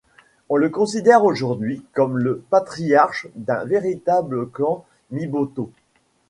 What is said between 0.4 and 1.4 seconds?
On le considère